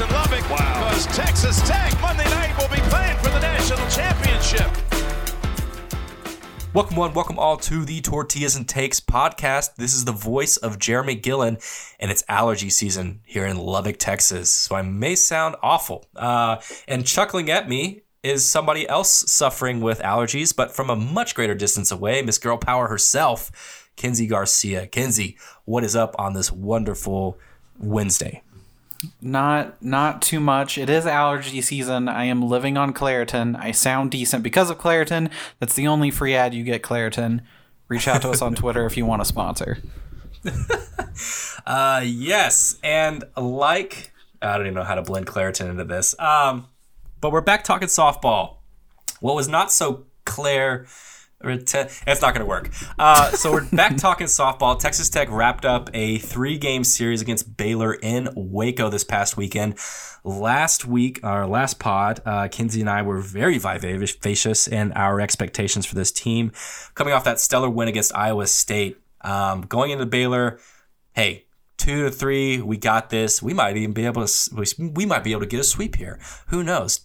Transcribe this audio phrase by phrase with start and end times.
[0.00, 4.70] in Lubbock because Texas Tech Monday night will be playing for the national championship.
[6.72, 9.74] Welcome, one, welcome all to the Tortillas and Takes podcast.
[9.74, 11.58] This is the voice of Jeremy Gillen,
[11.98, 14.50] and it's allergy season here in Lubbock, Texas.
[14.50, 16.06] So I may sound awful.
[16.16, 16.56] Uh,
[16.88, 21.54] and chuckling at me is somebody else suffering with allergies, but from a much greater
[21.54, 24.86] distance away, Miss Girl Power herself, Kenzie Garcia.
[24.86, 27.38] Kenzie, what is up on this wonderful
[27.78, 28.42] Wednesday?
[29.22, 30.76] Not not too much.
[30.76, 32.08] It is allergy season.
[32.08, 33.58] I am living on Claritin.
[33.58, 35.30] I sound decent because of Claritin.
[35.58, 37.40] That's the only free ad you get, Claritin.
[37.88, 39.78] Reach out to us on Twitter if you want a sponsor.
[41.66, 46.18] uh yes, and like I don't even know how to blend Claritin into this.
[46.18, 46.66] Um
[47.20, 48.56] but we're back talking softball.
[49.20, 50.86] What was not so clear
[51.42, 52.70] it's not going to work.
[52.98, 54.78] Uh, so we're back talking softball.
[54.78, 59.76] Texas Tech wrapped up a three game series against Baylor in Waco this past weekend.
[60.22, 65.86] Last week, our last pod, uh, Kinsey and I were very vivacious in our expectations
[65.86, 66.52] for this team.
[66.94, 70.58] Coming off that stellar win against Iowa State, um, going into Baylor,
[71.14, 71.46] hey,
[71.78, 73.42] two to three, we got this.
[73.42, 74.66] We might even be able to.
[74.78, 76.20] We might be able to get a sweep here.
[76.48, 77.00] Who knows?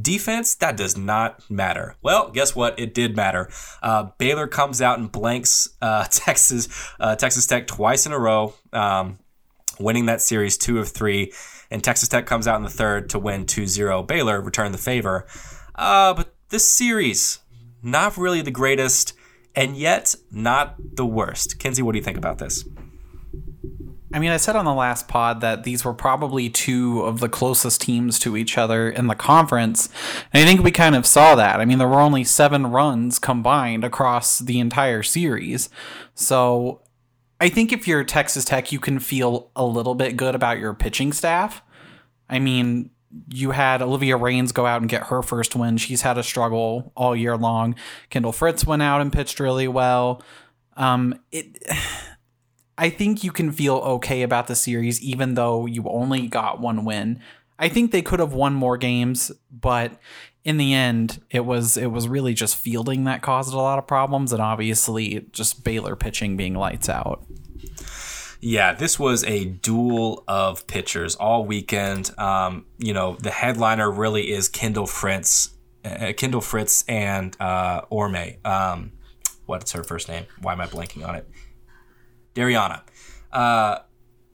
[0.00, 1.96] Defense that does not matter.
[2.02, 2.78] Well, guess what?
[2.78, 3.48] It did matter.
[3.82, 6.68] Uh, Baylor comes out and blanks uh, Texas
[7.00, 9.18] uh, Texas Tech twice in a row, um,
[9.78, 11.32] winning that series two of three.
[11.70, 14.06] And Texas Tech comes out in the third to win 2-0.
[14.06, 15.26] Baylor returned the favor.
[15.74, 17.40] Uh, but this series,
[17.82, 19.12] not really the greatest,
[19.54, 21.58] and yet not the worst.
[21.58, 22.64] Kenzie, what do you think about this?
[24.12, 27.28] I mean, I said on the last pod that these were probably two of the
[27.28, 29.90] closest teams to each other in the conference.
[30.32, 31.60] And I think we kind of saw that.
[31.60, 35.68] I mean, there were only seven runs combined across the entire series.
[36.14, 36.80] So
[37.38, 40.72] I think if you're Texas Tech, you can feel a little bit good about your
[40.72, 41.62] pitching staff.
[42.30, 42.90] I mean,
[43.28, 45.76] you had Olivia Rains go out and get her first win.
[45.76, 47.74] She's had a struggle all year long.
[48.08, 50.22] Kendall Fritz went out and pitched really well.
[50.76, 51.58] Um, it
[52.78, 56.84] I think you can feel okay about the series, even though you only got one
[56.84, 57.20] win.
[57.58, 59.98] I think they could have won more games, but
[60.44, 63.88] in the end, it was it was really just fielding that caused a lot of
[63.88, 67.26] problems, and obviously just Baylor pitching being lights out.
[68.40, 72.16] Yeah, this was a duel of pitchers all weekend.
[72.16, 75.50] Um, you know, the headliner really is Kendall Fritz,
[75.84, 78.36] uh, Kendall Fritz and uh, Orme.
[78.44, 78.92] Um,
[79.46, 80.26] what's her first name?
[80.40, 81.28] Why am I blanking on it?
[82.38, 82.82] Dariana.
[83.32, 83.78] Uh,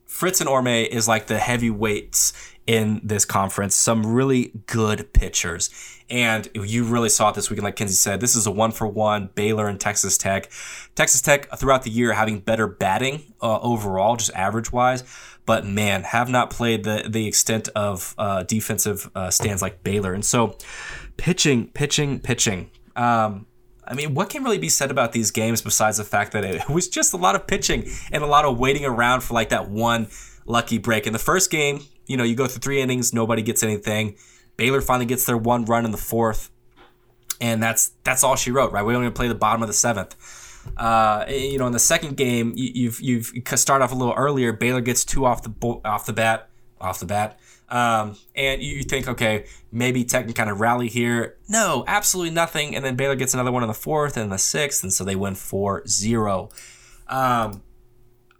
[0.06, 2.32] Fritz and Orme is like the heavyweights
[2.66, 3.74] in this conference.
[3.74, 5.70] Some really good pitchers.
[6.10, 8.20] And you really saw it this weekend, like Kenzie said.
[8.20, 10.50] This is a one for one Baylor and Texas Tech.
[10.94, 15.02] Texas Tech throughout the year having better batting uh, overall, just average wise.
[15.46, 20.12] But man, have not played the the extent of uh, defensive uh, stands like Baylor.
[20.14, 20.56] And so,
[21.16, 22.70] pitching, pitching, pitching.
[22.96, 23.46] Um,
[23.86, 26.68] I mean, what can really be said about these games besides the fact that it
[26.68, 29.68] was just a lot of pitching and a lot of waiting around for like that
[29.68, 30.08] one
[30.46, 31.06] lucky break.
[31.06, 34.16] In the first game, you know, you go through three innings, nobody gets anything.
[34.56, 36.50] Baylor finally gets their one run in the fourth,
[37.40, 38.72] and that's that's all she wrote.
[38.72, 40.14] Right, we only play the bottom of the seventh.
[40.76, 44.52] Uh, you know, in the second game, you, you've you've start off a little earlier.
[44.52, 46.48] Baylor gets two off the off the bat,
[46.80, 47.38] off the bat.
[47.68, 51.36] Um, and you think, okay, maybe Tech can kind of rally here.
[51.48, 52.76] No, absolutely nothing.
[52.76, 55.16] And then Baylor gets another one in the fourth and the sixth, and so they
[55.16, 56.50] win 4 0.
[57.08, 57.62] Um,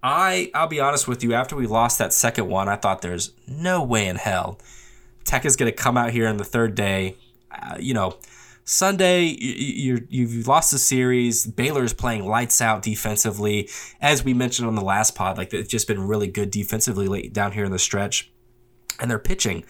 [0.03, 3.33] I, I'll be honest with you, after we lost that second one, I thought there's
[3.47, 4.59] no way in hell
[5.25, 7.17] Tech is going to come out here in the third day.
[7.51, 8.17] Uh, you know,
[8.67, 11.45] Sunday, you, you have lost the series.
[11.45, 13.69] Baylor's playing lights out defensively,
[14.01, 15.37] as we mentioned on the last pod.
[15.37, 18.31] Like it's just been really good defensively late down here in the stretch
[18.99, 19.63] and their pitching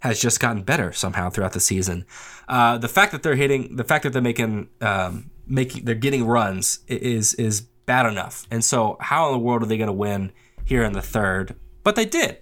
[0.00, 2.04] has just gotten better somehow throughout the season.
[2.48, 6.26] Uh, the fact that they're hitting, the fact that they're making, um, making, they're getting
[6.26, 8.46] runs is is bad enough.
[8.50, 10.32] And so, how in the world are they going to win
[10.64, 11.56] here in the third?
[11.82, 12.38] But they did.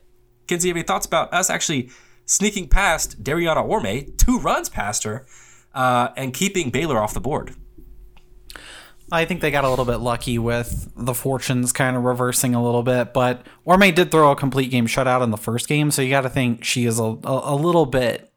[0.50, 1.90] You have any thoughts about us actually
[2.26, 5.24] sneaking past Dariana Orme, two runs past her,
[5.74, 7.54] uh, and keeping Baylor off the board?
[9.12, 12.62] I think they got a little bit lucky with the fortunes kind of reversing a
[12.62, 16.02] little bit, but Orme did throw a complete game shutout in the first game, so
[16.02, 18.32] you got to think she is a, a, a, little bit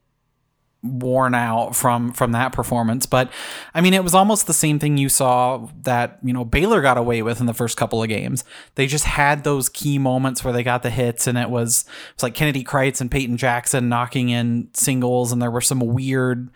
[0.84, 3.06] worn out from from that performance.
[3.06, 3.32] But
[3.74, 6.98] I mean, it was almost the same thing you saw that you know Baylor got
[6.98, 8.44] away with in the first couple of games.
[8.76, 12.16] They just had those key moments where they got the hits, and it was it
[12.18, 16.52] was like Kennedy Kreitz and Peyton Jackson knocking in singles, and there were some weird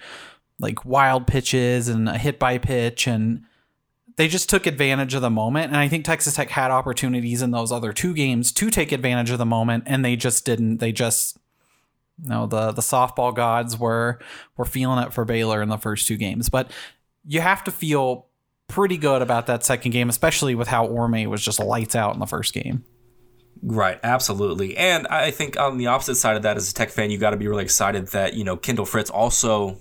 [0.62, 3.44] like wild pitches and a hit by pitch and
[4.18, 5.68] they just took advantage of the moment.
[5.68, 9.32] And I think Texas Tech had opportunities in those other two games to take advantage
[9.32, 10.78] of the moment, and they just didn't.
[10.78, 11.38] They just
[12.24, 14.20] no, the the softball gods were
[14.58, 16.70] were feeling it for Baylor in the first two games, but
[17.26, 18.28] you have to feel
[18.68, 22.20] pretty good about that second game, especially with how Orme was just lights out in
[22.20, 22.84] the first game.
[23.64, 24.76] Right, absolutely.
[24.78, 27.32] And I think on the opposite side of that, as a Tech fan, you got
[27.32, 29.78] to be really excited that you know Kendall Fritz also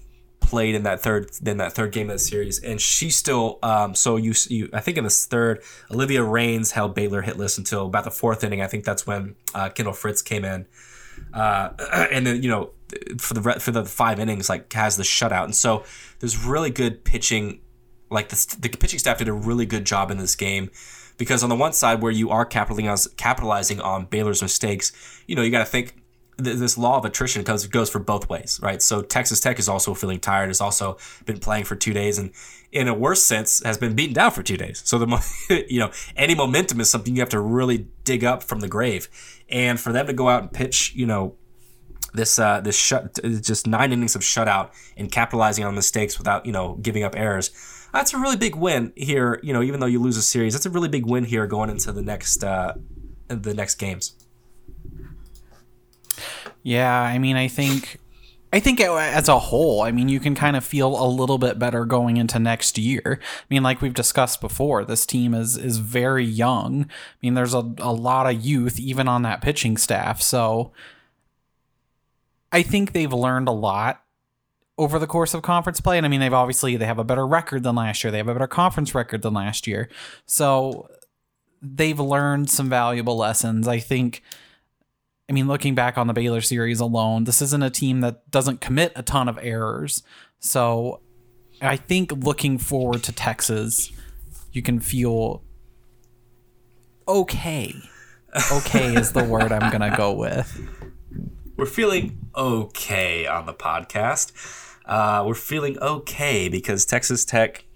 [0.50, 3.60] played in that third in that third game of the series, and she still.
[3.62, 5.62] Um, so you, you, I think in this third,
[5.92, 8.60] Olivia Raines held Baylor hitless until about the fourth inning.
[8.60, 10.66] I think that's when uh, Kendall Fritz came in,
[11.32, 11.70] uh,
[12.12, 12.70] and then you know
[13.18, 15.84] for the for the five innings like has the shutout, and so
[16.18, 17.60] there's really good pitching.
[18.10, 20.70] Like the, the pitching staff did a really good job in this game
[21.16, 24.90] because on the one side where you are capitalizing on, capitalizing on Baylor's mistakes,
[25.28, 25.94] you know you got to think
[26.42, 28.80] this law of attrition goes goes for both ways, right?
[28.82, 32.32] So Texas Tech is also feeling tired, has also been playing for two days, and
[32.72, 34.82] in a worse sense, has been beaten down for two days.
[34.84, 38.60] So the you know any momentum is something you have to really dig up from
[38.60, 39.08] the grave,
[39.48, 41.36] and for them to go out and pitch, you know.
[42.12, 46.50] This uh, this shut just nine innings of shutout and capitalizing on mistakes without you
[46.50, 47.52] know giving up errors.
[47.92, 49.38] That's a really big win here.
[49.44, 51.70] You know, even though you lose a series, that's a really big win here going
[51.70, 52.74] into the next uh,
[53.28, 54.16] the next games.
[56.70, 57.98] Yeah, I mean, I think
[58.52, 61.58] I think as a whole, I mean, you can kind of feel a little bit
[61.58, 63.18] better going into next year.
[63.20, 66.82] I mean, like we've discussed before, this team is is very young.
[66.84, 70.22] I mean, there's a, a lot of youth even on that pitching staff.
[70.22, 70.70] So
[72.52, 74.04] I think they've learned a lot
[74.78, 75.96] over the course of conference play.
[75.96, 78.12] And I mean, they've obviously they have a better record than last year.
[78.12, 79.88] They have a better conference record than last year.
[80.24, 80.88] So
[81.60, 83.66] they've learned some valuable lessons.
[83.66, 84.22] I think
[85.30, 88.60] I mean, looking back on the Baylor series alone, this isn't a team that doesn't
[88.60, 90.02] commit a ton of errors.
[90.40, 91.02] So
[91.62, 93.92] I think looking forward to Texas,
[94.50, 95.44] you can feel
[97.06, 97.76] okay.
[98.50, 100.68] Okay is the word I'm going to go with.
[101.56, 104.32] We're feeling okay on the podcast.
[104.84, 107.66] Uh, we're feeling okay because Texas Tech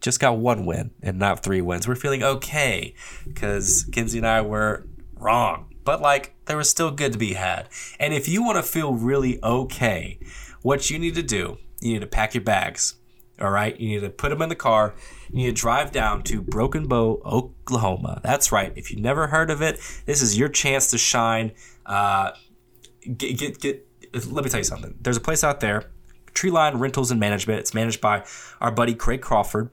[0.00, 1.86] just got one win and not three wins.
[1.86, 2.94] We're feeling okay
[3.26, 4.86] because Kinsey and I were
[5.20, 7.66] wrong but like there was still good to be had.
[7.98, 10.18] And if you want to feel really okay,
[10.60, 12.96] what you need to do, you need to pack your bags.
[13.40, 14.94] All right, you need to put them in the car.
[15.30, 18.20] You need to drive down to Broken Bow, Oklahoma.
[18.22, 18.70] That's right.
[18.76, 21.52] If you've never heard of it, this is your chance to shine.
[21.86, 22.32] Uh,
[23.16, 23.86] get, get, get.
[24.12, 24.94] Let me tell you something.
[25.00, 25.90] There's a place out there,
[26.34, 27.60] Treeline Rentals and Management.
[27.60, 28.26] It's managed by
[28.60, 29.70] our buddy Craig Crawford.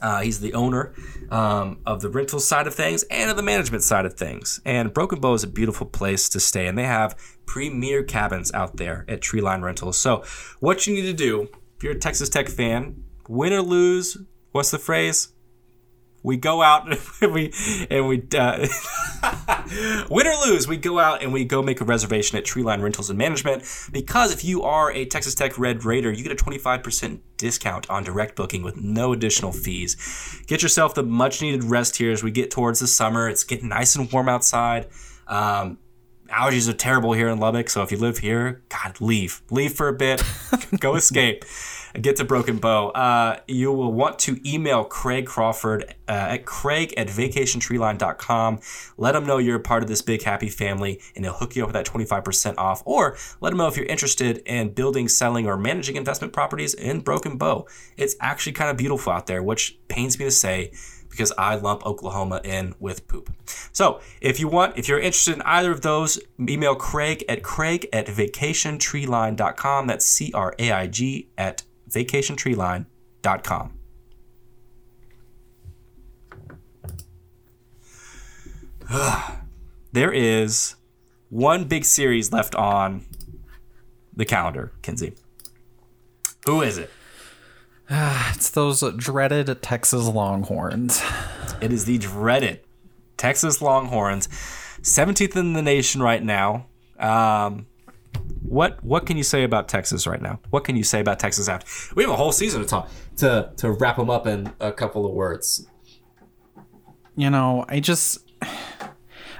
[0.00, 0.92] Uh, he's the owner
[1.30, 4.60] um, of the rental side of things and of the management side of things.
[4.64, 7.16] And Broken Bow is a beautiful place to stay, and they have
[7.46, 9.98] premier cabins out there at Treeline Rentals.
[9.98, 10.24] So,
[10.60, 14.18] what you need to do if you're a Texas Tech fan, win or lose,
[14.52, 15.32] what's the phrase?
[16.22, 16.86] We go out
[17.22, 17.52] and we
[17.90, 18.66] and we uh,
[20.10, 23.10] win or lose we go out and we go make a reservation at treeline rentals
[23.10, 23.62] and management
[23.92, 28.04] because if you are a texas tech red raider you get a 25% discount on
[28.04, 29.96] direct booking with no additional fees.
[30.46, 33.28] Get yourself the much needed rest here as we get towards the summer.
[33.28, 34.88] It's getting nice and warm outside.
[35.26, 35.78] Um,
[36.28, 39.42] allergies are terrible here in lubbock so if you live here god leave.
[39.50, 40.22] Leave for a bit.
[40.80, 41.44] Go escape
[41.98, 46.94] get to Broken Bow, uh, you will want to email Craig Crawford uh, at craig
[46.96, 48.60] at vacationtreeline.com.
[48.96, 51.62] Let him know you're a part of this big happy family, and he'll hook you
[51.62, 52.82] up with that 25% off.
[52.84, 57.00] Or let him know if you're interested in building, selling, or managing investment properties in
[57.00, 57.66] Broken Bow.
[57.96, 60.72] It's actually kind of beautiful out there, which pains me to say
[61.10, 63.30] because I lump Oklahoma in with poop.
[63.72, 67.88] So if you want, if you're interested in either of those, email Craig at craig
[67.92, 69.86] at vacationtreeline.com.
[69.86, 73.72] That's C R A I G at vacationtreeline.com.
[79.92, 80.76] there is
[81.28, 83.04] one big series left on
[84.14, 85.14] the calendar, Kinsey.
[86.46, 86.90] Who is it?
[87.90, 91.02] it's those dreaded Texas Longhorns.
[91.60, 92.60] It is the dreaded
[93.16, 94.28] Texas Longhorns,
[94.82, 96.66] 17th in the nation right now.
[96.98, 97.66] Um,
[98.50, 100.40] what what can you say about Texas right now?
[100.50, 103.52] What can you say about Texas after we have a whole season to talk to
[103.58, 105.66] to wrap them up in a couple of words?
[107.14, 108.18] You know, I just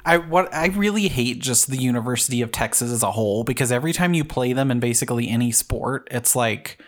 [0.04, 3.92] I what I really hate just the University of Texas as a whole because every
[3.92, 6.80] time you play them in basically any sport, it's like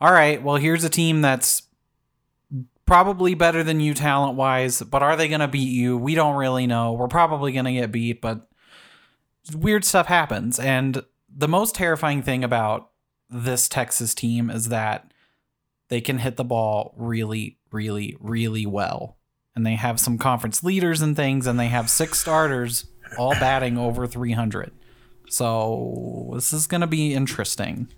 [0.00, 1.62] all right, well here's a team that's
[2.86, 5.96] probably better than you talent wise, but are they going to beat you?
[5.96, 6.92] We don't really know.
[6.92, 8.48] We're probably going to get beat, but
[9.54, 11.04] weird stuff happens and
[11.34, 12.90] the most terrifying thing about
[13.28, 15.12] this Texas team is that
[15.88, 19.16] they can hit the ball really, really, really well.
[19.54, 22.86] And they have some conference leaders and things, and they have six starters
[23.18, 24.72] all batting over 300.
[25.28, 27.88] So this is going to be interesting.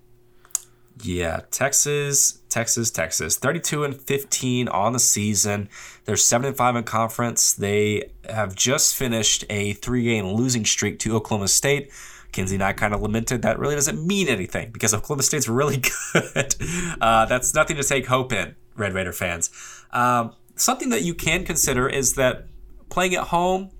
[1.02, 3.36] Yeah, Texas, Texas, Texas.
[3.36, 5.68] 32 and 15 on the season.
[6.04, 7.54] They're 7 and 5 in conference.
[7.54, 11.90] They have just finished a three game losing streak to Oklahoma State.
[12.32, 15.82] Kinsey and I kind of lamented that really doesn't mean anything because Oklahoma State's really
[16.12, 16.54] good.
[17.00, 19.50] Uh, that's nothing to take hope in, Red Raider fans.
[19.92, 22.46] Um, something that you can consider is that
[22.88, 23.70] playing at home,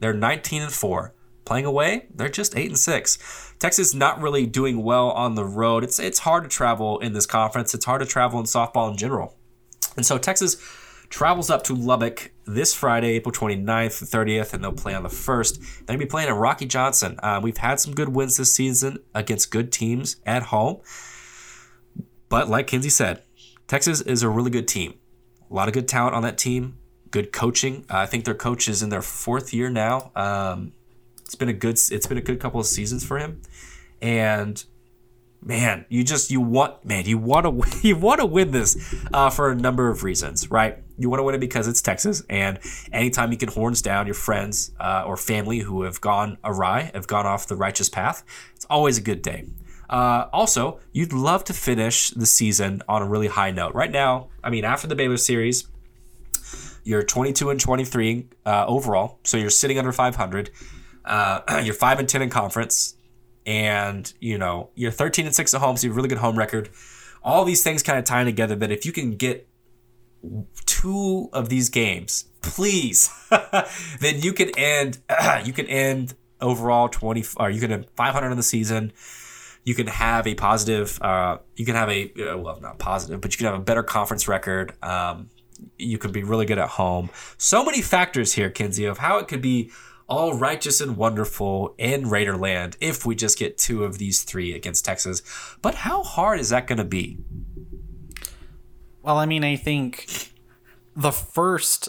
[0.00, 1.14] they're 19 and 4.
[1.44, 3.54] Playing away, they're just 8 and 6.
[3.58, 5.82] Texas not really doing well on the road.
[5.82, 7.74] It's it's hard to travel in this conference.
[7.74, 9.36] It's hard to travel in softball in general.
[9.96, 10.56] And so Texas
[11.12, 15.10] travels up to Lubbock this Friday, April 29th, and 30th, and they'll play on the
[15.10, 15.58] 1st.
[15.58, 17.20] They're going to be playing at Rocky Johnson.
[17.22, 20.80] Uh, we've had some good wins this season against good teams at home.
[22.30, 23.22] But like Kinsey said,
[23.68, 24.94] Texas is a really good team.
[25.50, 26.78] A lot of good talent on that team,
[27.10, 27.84] good coaching.
[27.90, 30.12] Uh, I think their coach is in their fourth year now.
[30.16, 30.72] Um,
[31.26, 33.42] it's been a good it's been a good couple of seasons for him.
[34.00, 34.64] And
[35.44, 39.30] man, you just you want man, you want to you want to win this uh,
[39.30, 40.78] for a number of reasons, right?
[40.98, 42.58] You want to win it because it's Texas, and
[42.92, 47.06] anytime you can horns down your friends uh, or family who have gone awry, have
[47.06, 48.22] gone off the righteous path,
[48.54, 49.46] it's always a good day.
[49.90, 53.74] Uh, also, you'd love to finish the season on a really high note.
[53.74, 55.68] Right now, I mean, after the Baylor series,
[56.84, 60.50] you're 22 and 23 uh, overall, so you're sitting under 500.
[61.04, 62.94] Uh, you're five and 10 in conference
[63.46, 66.18] and you know you're 13 and 6 at home so you have a really good
[66.18, 66.70] home record.
[67.24, 69.48] All these things kind of tie together that if you can get
[70.66, 73.10] two of these games please
[74.00, 74.98] then you can end
[75.44, 78.92] you can end overall 20 or you can end 500 in the season.
[79.64, 83.32] You can have a positive uh, you can have a uh, well not positive but
[83.32, 84.74] you can have a better conference record.
[84.82, 85.30] Um,
[85.78, 87.10] you could be really good at home.
[87.38, 89.70] So many factors here kinsey of how it could be
[90.08, 94.54] all righteous and wonderful in Raider land if we just get two of these three
[94.54, 95.22] against Texas.
[95.60, 97.18] But how hard is that going to be?
[99.02, 100.32] Well, I mean, I think
[100.94, 101.88] the first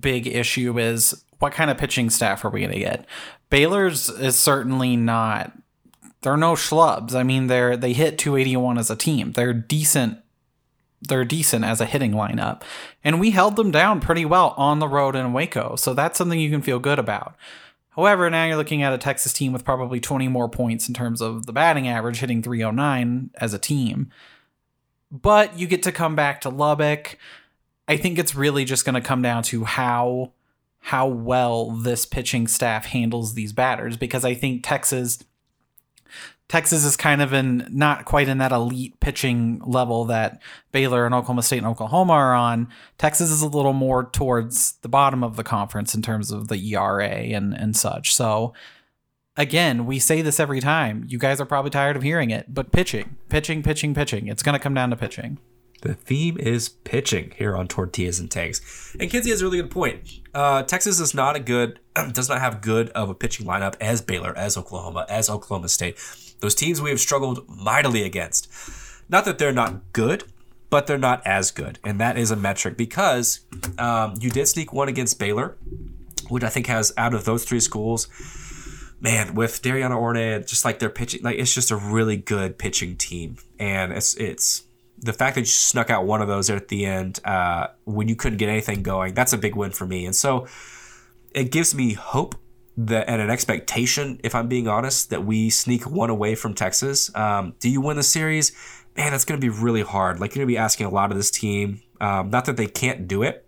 [0.00, 3.06] big issue is what kind of pitching staff are we going to get?
[3.50, 5.52] Baylor's is certainly not.
[6.22, 7.14] They're no schlubs.
[7.14, 9.32] I mean, they're they hit 281 as a team.
[9.32, 10.18] They're decent
[11.08, 12.62] they're decent as a hitting lineup.
[13.02, 15.76] And we held them down pretty well on the road in Waco.
[15.76, 17.36] So that's something you can feel good about.
[17.90, 21.20] However, now you're looking at a Texas team with probably 20 more points in terms
[21.20, 24.10] of the batting average, hitting 309 as a team.
[25.12, 27.18] But you get to come back to Lubbock.
[27.86, 30.32] I think it's really just going to come down to how
[30.88, 35.18] how well this pitching staff handles these batters because I think Texas
[36.48, 41.14] Texas is kind of in not quite in that elite pitching level that Baylor and
[41.14, 42.68] Oklahoma State and Oklahoma are on.
[42.98, 46.74] Texas is a little more towards the bottom of the conference in terms of the
[46.74, 48.14] ERA and and such.
[48.14, 48.52] So
[49.36, 51.04] again, we say this every time.
[51.08, 54.28] You guys are probably tired of hearing it, but pitching, pitching, pitching, pitching.
[54.28, 55.38] It's going to come down to pitching.
[55.84, 58.96] The theme is pitching here on Tortillas and Takes.
[58.98, 60.20] And Kinsey has a really good point.
[60.32, 61.78] Uh, Texas is not a good,
[62.12, 65.98] does not have good of a pitching lineup as Baylor, as Oklahoma, as Oklahoma State.
[66.40, 68.50] Those teams we have struggled mightily against.
[69.10, 70.24] Not that they're not good,
[70.70, 71.78] but they're not as good.
[71.84, 73.40] And that is a metric because
[73.76, 75.58] um, you did sneak one against Baylor,
[76.30, 78.08] which I think has out of those three schools,
[79.00, 82.96] man, with Dariana Orme, just like their pitching, like it's just a really good pitching
[82.96, 83.36] team.
[83.58, 84.62] And it's, it's,
[85.04, 88.16] the fact that you snuck out one of those at the end uh, when you
[88.16, 90.06] couldn't get anything going, that's a big win for me.
[90.06, 90.46] And so
[91.34, 92.34] it gives me hope
[92.78, 97.14] that and an expectation, if I'm being honest, that we sneak one away from Texas.
[97.14, 98.52] Um, do you win the series?
[98.96, 100.20] Man, that's going to be really hard.
[100.20, 101.82] Like you're going to be asking a lot of this team.
[102.00, 103.46] Um, not that they can't do it,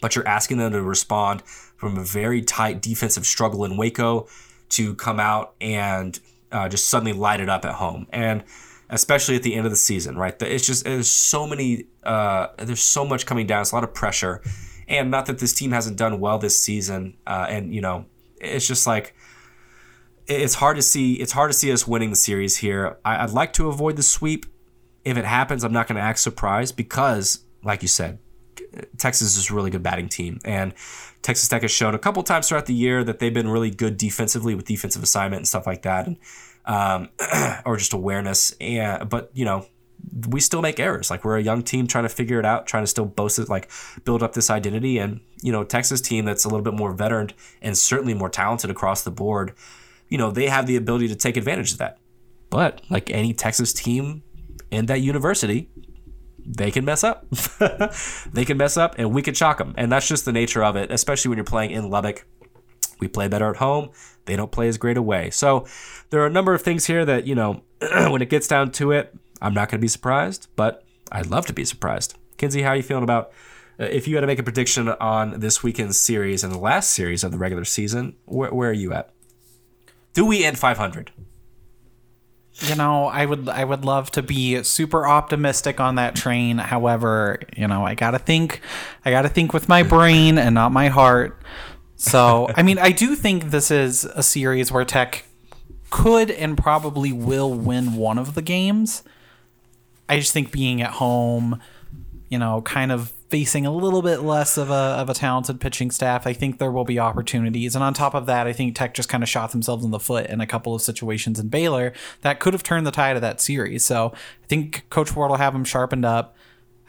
[0.00, 4.26] but you're asking them to respond from a very tight defensive struggle in Waco
[4.70, 6.18] to come out and
[6.50, 8.08] uh, just suddenly light it up at home.
[8.12, 8.42] And
[8.90, 10.34] especially at the end of the season, right?
[10.42, 13.62] It's just there's so many, uh, there's so much coming down.
[13.62, 14.42] It's a lot of pressure,
[14.88, 18.06] and not that this team hasn't done well this season, uh, and you know
[18.40, 19.14] it's just like
[20.26, 21.14] it's hard to see.
[21.14, 22.98] It's hard to see us winning the series here.
[23.04, 24.46] I, would like to avoid the sweep.
[25.04, 28.18] If it happens, I'm not going to act surprised because, like you said,
[28.98, 30.74] Texas is a really good batting team, and
[31.22, 33.96] Texas Tech has shown a couple times throughout the year that they've been really good
[33.96, 36.16] defensively with defensive assignment and stuff like that, and
[36.64, 37.08] um,
[37.64, 38.54] or just awareness.
[38.60, 39.66] And but you know,
[40.28, 41.10] we still make errors.
[41.10, 43.48] Like we're a young team trying to figure it out, trying to still boast it,
[43.48, 43.70] like
[44.04, 44.98] build up this identity.
[44.98, 47.30] And you know, Texas team that's a little bit more veteran
[47.62, 49.54] and certainly more talented across the board.
[50.08, 51.98] You know, they have the ability to take advantage of that.
[52.50, 54.22] But like any Texas team
[54.70, 55.68] in that university,
[56.44, 57.28] they can mess up.
[58.32, 59.74] they can mess up, and we can shock them.
[59.76, 62.24] And that's just the nature of it, especially when you're playing in Lubbock.
[62.98, 63.90] We play better at home.
[64.26, 65.30] They don't play as great away.
[65.30, 65.66] So
[66.10, 68.92] there are a number of things here that, you know, when it gets down to
[68.92, 72.18] it, I'm not going to be surprised, but I'd love to be surprised.
[72.36, 73.32] Kinsey, how are you feeling about
[73.78, 76.90] uh, if you had to make a prediction on this weekend's series and the last
[76.90, 79.10] series of the regular season, where, where are you at?
[80.12, 81.12] Do we end 500?
[82.68, 86.58] You know, I would I would love to be super optimistic on that train.
[86.58, 88.60] However, you know, I got to think
[89.04, 91.40] I got to think with my brain and not my heart.
[91.96, 95.24] So, I mean, I do think this is a series where Tech
[95.90, 99.02] could and probably will win one of the games.
[100.08, 101.60] I just think being at home,
[102.28, 105.90] you know, kind of facing a little bit less of a of a talented pitching
[105.90, 107.74] staff, I think there will be opportunities.
[107.74, 110.00] And on top of that, I think Tech just kind of shot themselves in the
[110.00, 113.22] foot in a couple of situations in Baylor that could have turned the tide of
[113.22, 113.84] that series.
[113.84, 116.36] So I think Coach Ward will have them sharpened up.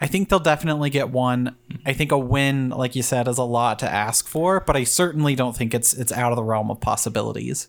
[0.00, 1.54] I think they'll definitely get one.
[1.86, 4.82] I think a win, like you said, is a lot to ask for, but I
[4.82, 7.68] certainly don't think it's it's out of the realm of possibilities.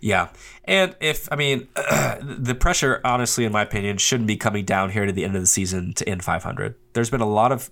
[0.00, 0.30] Yeah.
[0.64, 5.04] And if, I mean, the pressure, honestly, in my opinion, shouldn't be coming down here
[5.04, 6.74] to the end of the season to end 500.
[6.94, 7.70] There's been a lot of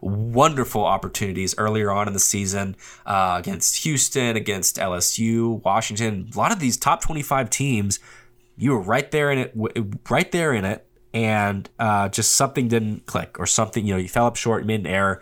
[0.00, 2.76] wonderful opportunities earlier on in the season
[3.06, 6.30] uh, against Houston, against LSU, Washington.
[6.34, 7.98] A lot of these top 25 teams,
[8.56, 9.52] you were right there in it,
[10.10, 14.08] right there in it, and uh, just something didn't click or something, you know, you
[14.08, 15.20] fell up short, made an error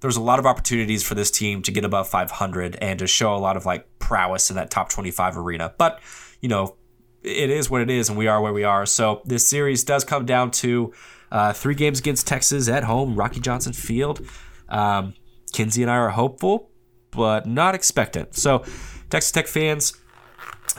[0.00, 3.06] there was a lot of opportunities for this team to get above 500 and to
[3.06, 5.74] show a lot of like prowess in that top 25 arena.
[5.78, 6.00] But,
[6.40, 6.76] you know,
[7.22, 8.86] it is what it is, and we are where we are.
[8.86, 10.92] So this series does come down to
[11.32, 14.20] uh, three games against Texas at home, Rocky Johnson Field.
[14.68, 15.14] Um,
[15.52, 16.70] Kinsey and I are hopeful,
[17.10, 18.36] but not expectant.
[18.36, 18.64] So,
[19.10, 19.94] Texas Tech fans,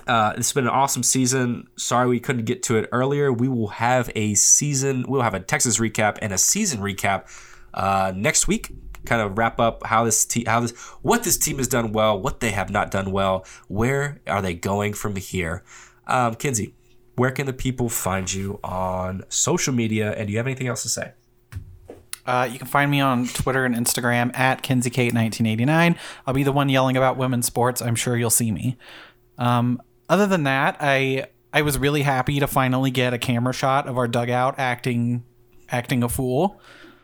[0.05, 1.67] uh, it's been an awesome season.
[1.77, 3.31] Sorry we couldn't get to it earlier.
[3.31, 7.27] We will have a season, we'll have a Texas recap and a season recap
[7.73, 8.71] uh, next week
[9.07, 12.19] kind of wrap up how this te- how this what this team has done well,
[12.19, 15.63] what they have not done well, where are they going from here?
[16.05, 16.75] Um, Kinsey,
[17.15, 20.83] where can the people find you on social media, and do you have anything else
[20.83, 21.13] to say?
[22.25, 25.97] Uh, you can find me on Twitter and Instagram at KinseyKate1989.
[26.25, 27.81] I'll be the one yelling about women's sports.
[27.81, 28.77] I'm sure you'll see me.
[29.37, 33.87] Um, other than that, I I was really happy to finally get a camera shot
[33.87, 35.23] of our dugout acting
[35.69, 36.59] acting a fool.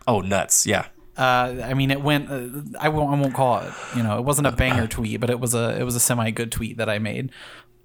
[0.05, 0.67] Oh, nuts!
[0.67, 2.29] Yeah, uh, I mean, it went.
[2.29, 3.13] Uh, I won't.
[3.13, 3.73] I won't call it.
[3.95, 5.79] You know, it wasn't a banger tweet, but it was a.
[5.79, 7.31] It was a semi good tweet that I made.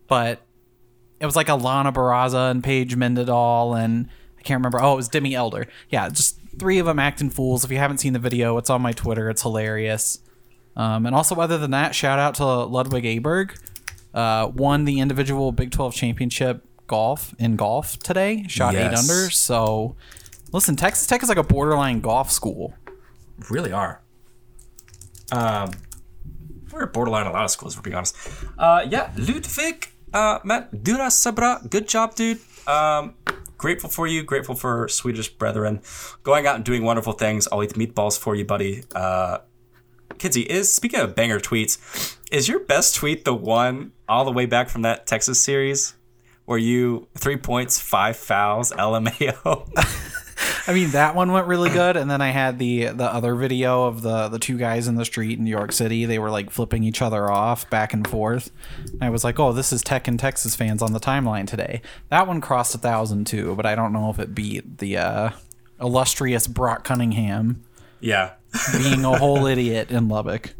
[0.06, 0.40] But
[1.20, 4.80] it was like Alana Barraza and Paige Mendenhall and I can't remember.
[4.80, 5.66] Oh, it was Demi Elder.
[5.90, 7.64] Yeah, just three of them acting fools.
[7.64, 9.28] If you haven't seen the video, it's on my Twitter.
[9.28, 10.20] It's hilarious.
[10.76, 13.58] Um, and also, other than that, shout out to Ludvig Åberg.
[14.14, 18.44] Uh, won the individual Big 12 championship golf in golf today.
[18.48, 18.92] Shot yes.
[18.92, 19.30] eight under.
[19.30, 19.96] So,
[20.52, 22.74] listen, Texas Tech is like a borderline golf school
[23.50, 24.02] really are.
[25.32, 25.70] Um,
[26.72, 28.16] we're borderline a lot of schools, to be honest.
[28.58, 32.40] Uh, yeah, Ludvig, uh, Matt Dura Sabra, good job, dude.
[32.66, 33.14] Um,
[33.56, 35.80] grateful for you, grateful for Swedish brethren
[36.22, 37.48] going out and doing wonderful things.
[37.50, 38.84] I'll eat meatballs for you, buddy.
[38.94, 39.38] Uh,
[40.18, 44.46] Kinsey, is speaking of banger tweets, is your best tweet the one all the way
[44.46, 45.94] back from that Texas series
[46.44, 49.68] where you three points, five fouls, LMAO?
[50.68, 53.84] I mean, that one went really good, and then I had the the other video
[53.84, 56.04] of the the two guys in the street in New York City.
[56.04, 58.50] They were like flipping each other off back and forth.
[58.84, 61.80] And I was like, oh, this is Tech and Texas fans on the timeline today.
[62.10, 65.30] That one crossed a thousand too, but I don't know if it beat the uh,
[65.80, 67.64] illustrious Brock Cunningham.
[68.00, 68.32] Yeah,
[68.76, 70.54] being a whole idiot in Lubbock.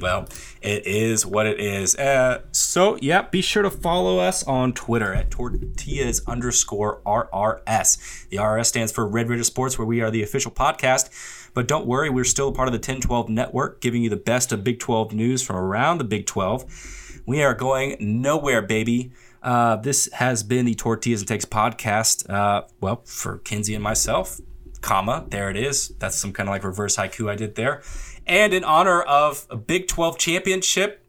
[0.00, 0.28] Well,
[0.60, 1.94] it is what it is.
[1.94, 8.28] Uh, so, yeah, be sure to follow us on Twitter at tortillas underscore RRS.
[8.28, 11.10] The RRS stands for Red Raider Sports, where we are the official podcast.
[11.54, 14.52] But don't worry, we're still a part of the 1012 network, giving you the best
[14.52, 17.22] of Big 12 news from around the Big 12.
[17.26, 19.12] We are going nowhere, baby.
[19.42, 22.28] Uh, this has been the Tortillas and Takes podcast.
[22.28, 24.40] Uh, well, for Kinsey and myself,
[24.80, 25.88] comma, there it is.
[25.98, 27.82] That's some kind of like reverse haiku I did there.
[28.26, 31.04] And in honor of a Big 12 championship,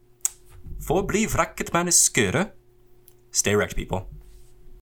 [0.80, 2.50] for bli vraket man skøre.
[3.32, 4.15] Stay wrecked, people.